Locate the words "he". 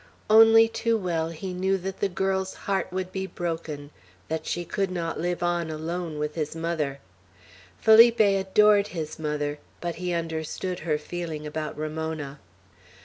1.29-1.53, 9.97-10.11